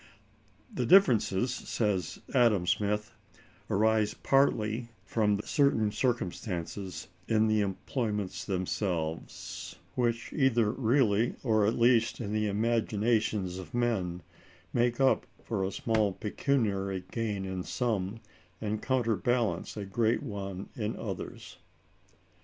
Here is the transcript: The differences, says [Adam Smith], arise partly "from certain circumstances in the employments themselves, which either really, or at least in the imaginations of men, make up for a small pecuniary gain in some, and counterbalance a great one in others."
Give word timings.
The 0.73 0.87
differences, 0.87 1.53
says 1.53 2.17
[Adam 2.33 2.65
Smith], 2.65 3.11
arise 3.69 4.15
partly 4.15 4.89
"from 5.05 5.39
certain 5.45 5.91
circumstances 5.91 7.07
in 7.27 7.45
the 7.47 7.61
employments 7.61 8.43
themselves, 8.43 9.75
which 9.93 10.33
either 10.33 10.71
really, 10.71 11.35
or 11.43 11.67
at 11.67 11.77
least 11.77 12.19
in 12.19 12.33
the 12.33 12.47
imaginations 12.47 13.59
of 13.59 13.75
men, 13.75 14.23
make 14.73 14.99
up 14.99 15.27
for 15.43 15.63
a 15.63 15.71
small 15.71 16.13
pecuniary 16.13 17.03
gain 17.11 17.45
in 17.45 17.61
some, 17.61 18.21
and 18.59 18.81
counterbalance 18.81 19.77
a 19.77 19.85
great 19.85 20.23
one 20.23 20.69
in 20.75 20.95
others." 20.95 21.57